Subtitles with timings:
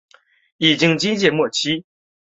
[0.57, 1.85] 已经接近末期